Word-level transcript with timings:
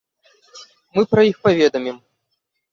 Мы 0.95 1.05
пра 1.13 1.21
іх 1.31 1.37
паведамім. 1.45 2.03